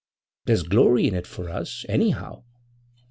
There's 0.45 0.63
glory 0.63 1.05
in 1.07 1.13
it 1.13 1.27
for 1.27 1.47
us, 1.47 1.85
anyhow. 1.87 2.41